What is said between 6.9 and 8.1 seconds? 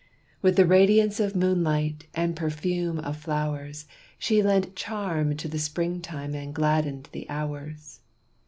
the hours.